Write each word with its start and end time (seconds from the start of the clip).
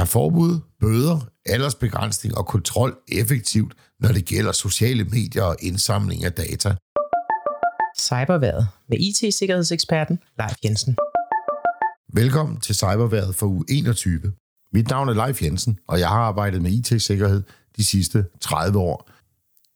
Er 0.00 0.04
forbud, 0.04 0.60
bøder, 0.80 1.20
aldersbegrænsning 1.46 2.38
og 2.38 2.46
kontrol 2.46 2.98
effektivt, 3.08 3.72
når 4.00 4.08
det 4.08 4.24
gælder 4.24 4.52
sociale 4.52 5.04
medier 5.04 5.42
og 5.42 5.56
indsamling 5.62 6.24
af 6.24 6.32
data? 6.32 6.68
Cyberværet 7.98 8.68
med 8.88 8.98
IT-sikkerhedseksperten 9.00 10.18
Leif 10.38 10.56
Jensen. 10.64 10.96
Velkommen 12.12 12.60
til 12.60 12.74
Cyberværet 12.74 13.34
for 13.34 13.46
uge 13.46 13.64
21. 13.68 14.32
Mit 14.72 14.88
navn 14.88 15.08
er 15.08 15.14
Leif 15.14 15.42
Jensen, 15.42 15.78
og 15.88 16.00
jeg 16.00 16.08
har 16.08 16.20
arbejdet 16.20 16.62
med 16.62 16.70
IT-sikkerhed 16.70 17.42
de 17.76 17.84
sidste 17.84 18.24
30 18.40 18.78
år. 18.78 19.10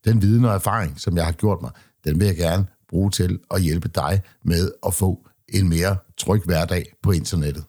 Den 0.05 0.23
viden 0.23 0.45
og 0.45 0.55
erfaring, 0.55 1.01
som 1.01 1.17
jeg 1.17 1.25
har 1.25 1.33
gjort 1.33 1.63
mig, 1.63 1.71
den 2.05 2.21
vil 2.21 2.27
jeg 2.27 2.37
gerne 2.37 2.67
bruge 2.89 3.11
til 3.11 3.39
at 3.51 3.63
hjælpe 3.63 3.89
dig 3.89 4.23
med 4.45 4.71
at 4.87 4.95
få 4.95 5.27
en 5.49 5.69
mere 5.69 5.97
tryg 6.19 6.43
hverdag 6.45 6.85
på 7.03 7.11
internettet. 7.11 7.65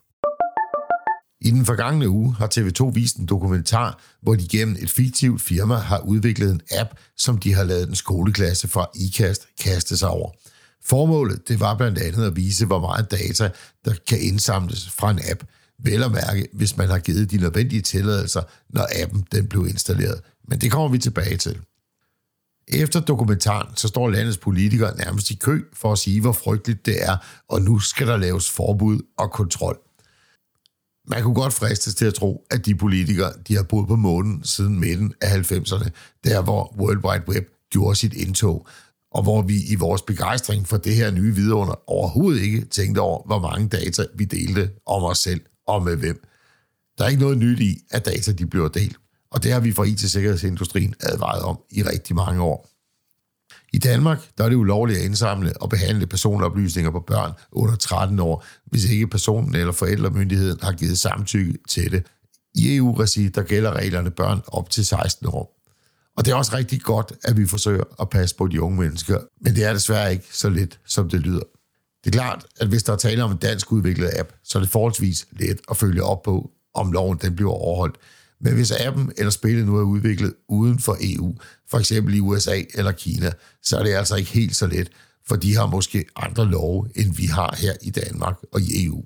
I 1.45 1.51
den 1.51 1.65
forgangne 1.65 2.09
uge 2.09 2.35
har 2.35 2.47
TV2 2.57 2.91
vist 2.93 3.15
en 3.15 3.25
dokumentar, 3.25 4.01
hvor 4.21 4.35
de 4.35 4.47
gennem 4.47 4.77
et 4.79 4.89
fiktivt 4.89 5.41
firma 5.41 5.75
har 5.75 5.99
udviklet 5.99 6.51
en 6.51 6.61
app, 6.71 6.89
som 7.17 7.37
de 7.37 7.53
har 7.53 7.63
lavet 7.63 7.87
en 7.87 7.95
skoleklasse 7.95 8.67
fra 8.67 8.87
IKAST 8.95 9.47
kaste 9.59 9.97
sig 9.97 10.09
over. 10.09 10.31
Formålet 10.85 11.47
det 11.47 11.59
var 11.59 11.77
blandt 11.77 11.97
andet 11.97 12.25
at 12.25 12.35
vise, 12.35 12.65
hvor 12.65 12.79
meget 12.79 13.11
data, 13.11 13.51
der 13.85 13.93
kan 14.07 14.21
indsamles 14.21 14.89
fra 14.89 15.11
en 15.11 15.19
app, 15.31 15.43
vel 15.83 16.03
at 16.03 16.11
mærke, 16.11 16.47
hvis 16.53 16.77
man 16.77 16.89
har 16.89 16.99
givet 16.99 17.31
de 17.31 17.37
nødvendige 17.37 17.81
tilladelser, 17.81 18.41
når 18.69 18.87
appen 19.03 19.27
den 19.31 19.47
blev 19.47 19.67
installeret. 19.67 20.21
Men 20.47 20.61
det 20.61 20.71
kommer 20.71 20.89
vi 20.89 20.97
tilbage 20.97 21.37
til. 21.37 21.59
Efter 22.67 22.99
dokumentaren, 22.99 23.75
så 23.75 23.87
står 23.87 24.09
landets 24.09 24.37
politikere 24.37 24.97
nærmest 24.97 25.31
i 25.31 25.35
kø 25.35 25.61
for 25.73 25.91
at 25.91 25.97
sige, 25.97 26.21
hvor 26.21 26.31
frygteligt 26.31 26.85
det 26.85 27.03
er, 27.03 27.17
og 27.49 27.61
nu 27.61 27.79
skal 27.79 28.07
der 28.07 28.17
laves 28.17 28.49
forbud 28.49 28.99
og 29.17 29.31
kontrol. 29.31 29.84
Man 31.07 31.23
kunne 31.23 31.33
godt 31.33 31.53
fristes 31.53 31.95
til 31.95 32.05
at 32.05 32.13
tro, 32.13 32.45
at 32.51 32.65
de 32.65 32.75
politikere, 32.75 33.33
de 33.47 33.55
har 33.55 33.63
boet 33.63 33.87
på 33.87 33.95
månen 33.95 34.43
siden 34.43 34.79
midten 34.79 35.13
af 35.21 35.51
90'erne, 35.51 35.89
der 36.23 36.41
hvor 36.41 36.75
World 36.79 37.05
Wide 37.05 37.23
Web 37.27 37.49
gjorde 37.71 37.95
sit 37.95 38.13
indtog, 38.13 38.67
og 39.11 39.23
hvor 39.23 39.41
vi 39.41 39.63
i 39.69 39.75
vores 39.75 40.01
begejstring 40.01 40.67
for 40.67 40.77
det 40.77 40.95
her 40.95 41.11
nye 41.11 41.35
vidunder 41.35 41.89
overhovedet 41.89 42.41
ikke 42.41 42.65
tænkte 42.65 42.99
over, 42.99 43.25
hvor 43.25 43.39
mange 43.39 43.67
data 43.67 44.05
vi 44.15 44.25
delte 44.25 44.69
om 44.85 45.03
os 45.03 45.17
selv 45.17 45.41
og 45.67 45.83
med 45.83 45.95
hvem. 45.95 46.23
Der 46.97 47.05
er 47.05 47.09
ikke 47.09 47.21
noget 47.21 47.37
nyt 47.37 47.59
i, 47.59 47.77
at 47.91 48.05
data 48.05 48.31
de 48.31 48.45
bliver 48.45 48.67
delt, 48.67 48.97
og 49.31 49.43
det 49.43 49.51
har 49.51 49.59
vi 49.59 49.71
fra 49.71 49.83
IT-sikkerhedsindustrien 49.83 50.93
advaret 50.99 51.41
om 51.41 51.59
i 51.71 51.83
rigtig 51.83 52.15
mange 52.15 52.41
år. 52.41 52.74
I 53.75 53.77
Danmark 53.77 54.19
der 54.37 54.43
er 54.43 54.49
det 54.49 54.55
ulovligt 54.55 54.99
at 54.99 55.05
indsamle 55.05 55.61
og 55.61 55.69
behandle 55.69 56.07
personoplysninger 56.07 56.91
på 56.91 56.99
børn 56.99 57.31
under 57.51 57.75
13 57.75 58.19
år, 58.19 58.45
hvis 58.65 58.85
ikke 58.89 59.07
personen 59.07 59.55
eller 59.55 59.71
forældremyndigheden 59.71 60.59
har 60.61 60.71
givet 60.71 60.97
samtykke 60.97 61.57
til 61.69 61.91
det. 61.91 62.05
I 62.53 62.75
EU-regi 62.75 63.29
der 63.29 63.43
gælder 63.43 63.73
reglerne 63.73 64.11
børn 64.11 64.41
op 64.47 64.69
til 64.69 64.85
16 64.85 65.27
år. 65.27 65.61
Og 66.17 66.25
det 66.25 66.31
er 66.31 66.35
også 66.35 66.55
rigtig 66.55 66.81
godt, 66.81 67.13
at 67.23 67.37
vi 67.37 67.47
forsøger 67.47 67.83
at 68.01 68.09
passe 68.09 68.35
på 68.35 68.47
de 68.47 68.61
unge 68.61 68.77
mennesker, 68.77 69.19
men 69.41 69.55
det 69.55 69.63
er 69.63 69.73
desværre 69.73 70.11
ikke 70.11 70.25
så 70.31 70.49
let, 70.49 70.79
som 70.85 71.09
det 71.09 71.19
lyder. 71.19 71.43
Det 72.03 72.15
er 72.15 72.19
klart, 72.19 72.45
at 72.59 72.67
hvis 72.67 72.83
der 72.83 72.93
er 72.93 72.97
tale 72.97 73.23
om 73.23 73.31
en 73.31 73.37
dansk 73.37 73.71
udviklet 73.71 74.11
app, 74.19 74.29
så 74.43 74.57
er 74.57 74.61
det 74.61 74.69
forholdsvis 74.69 75.27
let 75.31 75.59
at 75.69 75.77
følge 75.77 76.03
op 76.03 76.21
på, 76.23 76.51
om 76.73 76.91
loven 76.91 77.17
den 77.21 77.35
bliver 77.35 77.51
overholdt. 77.51 77.95
Men 78.45 78.53
hvis 78.53 78.71
appen 78.71 79.11
eller 79.17 79.31
spillet 79.31 79.65
nu 79.65 79.77
er 79.77 79.83
udviklet 79.83 80.33
uden 80.49 80.79
for 80.79 80.97
EU, 81.01 81.35
for 81.69 81.77
eksempel 81.77 82.15
i 82.15 82.19
USA 82.19 82.61
eller 82.73 82.91
Kina, 82.91 83.31
så 83.63 83.77
er 83.77 83.83
det 83.83 83.93
altså 83.93 84.15
ikke 84.15 84.31
helt 84.31 84.55
så 84.55 84.67
let, 84.67 84.89
for 85.27 85.35
de 85.35 85.55
har 85.55 85.67
måske 85.67 86.05
andre 86.15 86.45
love, 86.45 86.89
end 86.95 87.15
vi 87.15 87.25
har 87.25 87.55
her 87.59 87.73
i 87.81 87.89
Danmark 87.89 88.35
og 88.53 88.61
i 88.61 88.85
EU. 88.85 89.03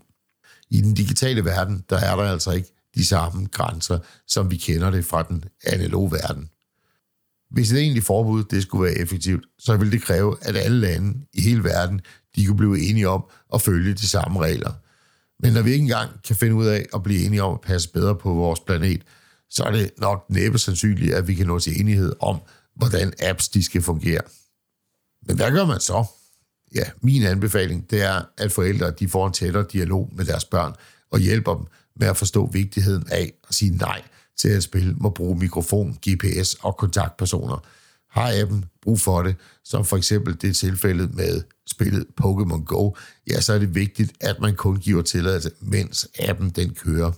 I 0.69 0.81
den 0.81 0.93
digitale 0.93 1.45
verden, 1.45 1.83
der 1.89 1.97
er 1.97 2.15
der 2.15 2.23
altså 2.23 2.51
ikke 2.51 2.69
de 2.95 3.05
samme 3.05 3.47
grænser, 3.51 3.99
som 4.27 4.51
vi 4.51 4.57
kender 4.57 4.89
det 4.89 5.05
fra 5.05 5.23
den 5.23 5.43
analoge 5.65 6.11
verden. 6.11 6.49
Hvis 7.51 7.71
et 7.71 7.79
egentligt 7.79 8.05
forbud 8.05 8.43
det 8.43 8.61
skulle 8.61 8.83
være 8.83 8.97
effektivt, 8.97 9.45
så 9.59 9.77
ville 9.77 9.91
det 9.91 10.01
kræve, 10.01 10.37
at 10.41 10.55
alle 10.55 10.79
lande 10.79 11.25
i 11.33 11.41
hele 11.41 11.63
verden 11.63 12.01
de 12.35 12.45
kunne 12.45 12.57
blive 12.57 12.79
enige 12.79 13.09
om 13.09 13.23
at 13.53 13.61
følge 13.61 13.93
de 13.93 14.07
samme 14.07 14.39
regler. 14.39 14.71
Men 15.43 15.53
når 15.53 15.61
vi 15.61 15.71
ikke 15.71 15.83
engang 15.83 16.09
kan 16.23 16.35
finde 16.35 16.55
ud 16.55 16.65
af 16.65 16.85
at 16.93 17.03
blive 17.03 17.25
enige 17.25 17.43
om 17.43 17.53
at 17.53 17.61
passe 17.61 17.89
bedre 17.89 18.15
på 18.15 18.33
vores 18.33 18.59
planet, 18.59 19.01
så 19.49 19.63
er 19.63 19.71
det 19.71 19.91
nok 19.97 20.25
næppe 20.29 20.57
sandsynligt, 20.57 21.13
at 21.13 21.27
vi 21.27 21.35
kan 21.35 21.47
nå 21.47 21.59
til 21.59 21.79
enighed 21.79 22.13
om, 22.19 22.37
hvordan 22.75 23.13
apps 23.19 23.49
de 23.49 23.63
skal 23.63 23.81
fungere. 23.81 24.21
Men 25.27 25.35
hvad 25.35 25.51
gør 25.51 25.65
man 25.65 25.79
så? 25.79 26.05
Ja, 26.75 26.83
min 27.01 27.23
anbefaling, 27.23 27.91
det 27.91 28.01
er, 28.01 28.21
at 28.37 28.51
forældre 28.51 28.91
de 28.91 29.07
får 29.07 29.27
en 29.27 29.33
tættere 29.33 29.65
dialog 29.73 30.09
med 30.15 30.25
deres 30.25 30.45
børn 30.45 30.73
og 31.11 31.19
hjælper 31.19 31.55
dem 31.55 31.65
med 31.95 32.07
at 32.07 32.17
forstå 32.17 32.49
vigtigheden 32.51 33.07
af 33.11 33.33
at 33.49 33.55
sige 33.55 33.77
nej 33.77 34.01
til 34.37 34.49
at 34.49 34.63
spille 34.63 34.93
må 34.93 35.09
bruge 35.09 35.39
mikrofon, 35.39 35.97
GPS 36.09 36.53
og 36.53 36.77
kontaktpersoner. 36.77 37.65
Har 38.09 38.41
appen 38.41 38.65
brug 38.81 38.99
for 38.99 39.23
det, 39.23 39.35
som 39.63 39.85
for 39.85 39.97
eksempel 39.97 40.41
det 40.41 40.55
tilfælde 40.55 41.07
med 41.07 41.41
spillet 41.67 42.05
Pokémon 42.21 42.63
Go, 42.63 42.91
ja, 43.29 43.41
så 43.41 43.53
er 43.53 43.59
det 43.59 43.75
vigtigt, 43.75 44.13
at 44.21 44.39
man 44.39 44.55
kun 44.55 44.77
giver 44.77 45.01
tilladelse, 45.01 45.51
mens 45.59 46.07
appen 46.19 46.49
den 46.49 46.73
kører. 46.73 47.11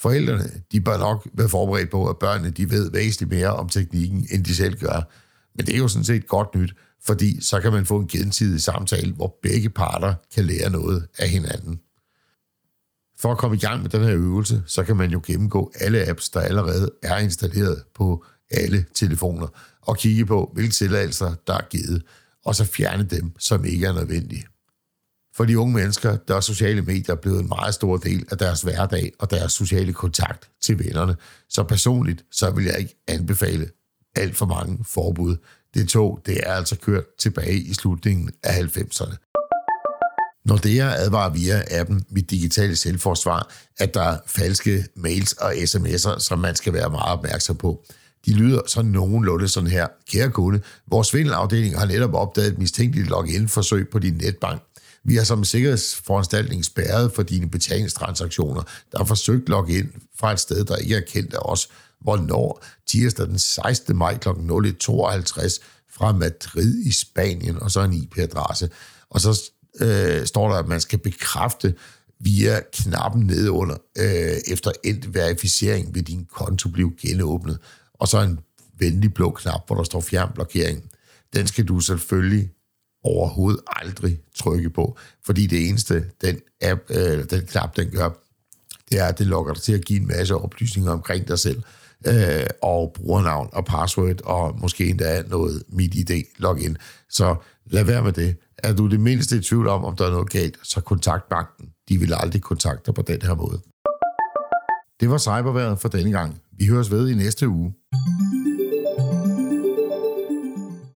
Forældrene 0.00 0.50
de 0.72 0.80
bør 0.80 0.98
nok 0.98 1.28
være 1.32 1.48
forberedt 1.48 1.90
på, 1.90 2.08
at 2.08 2.18
børnene 2.18 2.50
de 2.50 2.70
ved 2.70 2.90
væsentligt 2.90 3.32
mere 3.32 3.52
om 3.52 3.68
teknikken, 3.68 4.26
end 4.30 4.44
de 4.44 4.54
selv 4.54 4.78
gør. 4.78 5.10
Men 5.54 5.66
det 5.66 5.74
er 5.74 5.78
jo 5.78 5.88
sådan 5.88 6.04
set 6.04 6.26
godt 6.26 6.54
nyt, 6.54 6.74
fordi 7.04 7.42
så 7.42 7.60
kan 7.60 7.72
man 7.72 7.86
få 7.86 7.98
en 7.98 8.08
gensidig 8.08 8.62
samtale, 8.62 9.12
hvor 9.12 9.38
begge 9.42 9.70
parter 9.70 10.14
kan 10.34 10.44
lære 10.44 10.70
noget 10.70 11.08
af 11.18 11.28
hinanden. 11.28 11.80
For 13.18 13.32
at 13.32 13.38
komme 13.38 13.56
i 13.56 13.60
gang 13.60 13.82
med 13.82 13.90
den 13.90 14.02
her 14.02 14.14
øvelse, 14.14 14.62
så 14.66 14.84
kan 14.84 14.96
man 14.96 15.10
jo 15.10 15.20
gennemgå 15.26 15.72
alle 15.80 16.08
apps, 16.08 16.28
der 16.28 16.40
allerede 16.40 16.90
er 17.02 17.18
installeret 17.18 17.82
på 17.94 18.24
alle 18.50 18.84
telefoner, 18.94 19.46
og 19.80 19.96
kigge 19.96 20.26
på, 20.26 20.50
hvilke 20.54 20.74
tilladelser, 20.74 21.34
der 21.46 21.54
er 21.54 21.68
givet, 21.70 22.02
og 22.44 22.54
så 22.54 22.64
fjerne 22.64 23.04
dem, 23.04 23.32
som 23.38 23.64
ikke 23.64 23.86
er 23.86 23.92
nødvendige. 23.92 24.46
For 25.36 25.44
de 25.44 25.58
unge 25.58 25.74
mennesker, 25.74 26.16
der 26.16 26.36
er 26.36 26.40
sociale 26.40 26.82
medier 26.82 27.14
blevet 27.14 27.40
en 27.40 27.48
meget 27.48 27.74
stor 27.74 27.96
del 27.96 28.26
af 28.30 28.38
deres 28.38 28.62
hverdag 28.62 29.12
og 29.18 29.30
deres 29.30 29.52
sociale 29.52 29.92
kontakt 29.92 30.50
til 30.62 30.78
vennerne. 30.78 31.16
Så 31.48 31.62
personligt, 31.62 32.24
så 32.32 32.50
vil 32.50 32.64
jeg 32.64 32.78
ikke 32.78 33.02
anbefale 33.08 33.70
alt 34.16 34.36
for 34.36 34.46
mange 34.46 34.84
forbud. 34.84 35.36
Det 35.74 35.88
tog, 35.88 36.20
det 36.26 36.40
er 36.42 36.52
altså 36.52 36.76
kørt 36.76 37.04
tilbage 37.18 37.60
i 37.60 37.74
slutningen 37.74 38.30
af 38.42 38.62
90'erne. 38.62 39.16
Når 40.44 40.56
det 40.56 40.80
er 40.80 40.90
advarer 40.90 41.30
via 41.30 41.62
appen 41.70 42.04
Mit 42.10 42.30
Digitale 42.30 42.76
Selvforsvar, 42.76 43.52
at 43.78 43.94
der 43.94 44.02
er 44.02 44.18
falske 44.26 44.84
mails 44.96 45.32
og 45.32 45.52
sms'er, 45.52 46.18
som 46.18 46.38
man 46.38 46.56
skal 46.56 46.72
være 46.72 46.90
meget 46.90 47.18
opmærksom 47.18 47.56
på. 47.56 47.84
De 48.26 48.32
lyder 48.32 48.60
så 48.66 48.82
nogenlunde 48.82 49.48
sådan 49.48 49.70
her. 49.70 49.86
Kære 50.10 50.30
kunde, 50.30 50.60
vores 50.86 51.08
svindelafdeling 51.08 51.78
har 51.78 51.86
netop 51.86 52.14
opdaget 52.14 52.52
et 52.52 52.58
mistænkeligt 52.58 53.08
login-forsøg 53.08 53.88
på 53.88 53.98
din 53.98 54.14
netbank. 54.14 54.62
Vi 55.06 55.16
har 55.16 55.24
som 55.24 55.44
sikkerhedsforanstaltning 55.44 56.64
spærret 56.64 57.12
for 57.12 57.22
dine 57.22 57.50
betalingstransaktioner, 57.50 58.62
der 58.92 58.98
har 58.98 59.04
forsøgt 59.04 59.48
logge 59.48 59.78
ind 59.78 59.88
fra 60.18 60.32
et 60.32 60.40
sted, 60.40 60.64
der 60.64 60.76
ikke 60.76 60.96
er 60.96 61.00
kendt 61.00 61.34
af 61.34 61.38
os. 61.42 61.68
Hvornår? 62.00 62.64
Tirsdag 62.86 63.26
den 63.26 63.38
16. 63.38 63.96
maj 63.96 64.18
kl. 64.18 64.28
01.52 64.28 65.60
fra 65.90 66.12
Madrid 66.12 66.78
i 66.78 66.92
Spanien, 66.92 67.62
og 67.62 67.70
så 67.70 67.80
en 67.80 67.92
IP-adresse. 67.92 68.70
Og 69.10 69.20
så 69.20 69.50
øh, 69.80 70.26
står 70.26 70.48
der, 70.48 70.56
at 70.56 70.68
man 70.68 70.80
skal 70.80 70.98
bekræfte 70.98 71.74
via 72.20 72.60
knappen 72.72 73.26
nede 73.26 73.50
under, 73.50 73.76
øh, 73.98 74.36
efter 74.46 74.72
endt 74.84 75.14
verificering 75.14 75.94
vil 75.94 76.06
din 76.06 76.24
konto 76.24 76.68
blive 76.68 76.92
genåbnet. 77.00 77.58
Og 77.94 78.08
så 78.08 78.20
en 78.20 78.38
venlig 78.78 79.14
blå 79.14 79.30
knap, 79.30 79.66
hvor 79.66 79.76
der 79.76 79.84
står 79.84 80.00
fjernblokering. 80.00 80.90
Den 81.34 81.46
skal 81.46 81.64
du 81.64 81.80
selvfølgelig 81.80 82.50
overhovedet 83.06 83.60
aldrig 83.66 84.18
trykke 84.34 84.70
på, 84.70 84.98
fordi 85.26 85.46
det 85.46 85.68
eneste, 85.68 86.04
den, 86.20 86.40
app, 86.62 86.80
øh, 86.90 87.24
den 87.30 87.46
knap, 87.46 87.76
den 87.76 87.90
gør, 87.90 88.10
det 88.90 89.00
er, 89.00 89.04
at 89.04 89.18
det 89.18 89.26
logger 89.26 89.52
dig 89.52 89.62
til 89.62 89.72
at 89.72 89.84
give 89.84 90.00
en 90.00 90.06
masse 90.06 90.34
oplysninger 90.34 90.92
omkring 90.92 91.28
dig 91.28 91.38
selv, 91.38 91.62
øh, 92.06 92.46
og 92.62 92.92
brugernavn 92.96 93.48
og 93.52 93.64
password, 93.64 94.20
og 94.24 94.58
måske 94.60 94.88
endda 94.88 95.22
noget 95.22 95.62
MitID 95.68 96.24
login. 96.38 96.76
Så 97.08 97.36
lad 97.66 97.84
være 97.84 98.02
med 98.02 98.12
det. 98.12 98.36
Er 98.58 98.72
du 98.72 98.86
det 98.86 99.00
mindste 99.00 99.36
i 99.36 99.40
tvivl 99.40 99.68
om, 99.68 99.84
om 99.84 99.96
der 99.96 100.06
er 100.06 100.10
noget 100.10 100.30
galt, 100.30 100.56
så 100.62 100.80
kontakt 100.80 101.28
banken. 101.28 101.68
De 101.88 101.98
vil 101.98 102.14
aldrig 102.14 102.42
kontakte 102.42 102.86
dig 102.86 102.94
på 102.94 103.02
den 103.02 103.22
her 103.22 103.34
måde. 103.34 103.60
Det 105.00 105.10
var 105.10 105.18
cyberværet 105.18 105.78
for 105.78 105.88
denne 105.88 106.10
gang. 106.10 106.40
Vi 106.58 106.66
høres 106.66 106.90
ved 106.90 107.08
i 107.08 107.14
næste 107.14 107.48
uge. 107.48 107.74